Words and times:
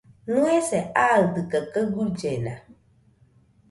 ¿Nɨese 0.33 0.79
aɨdɨkaɨ 1.03 1.63
kaɨ 1.73 1.85
guillena? 1.93 2.53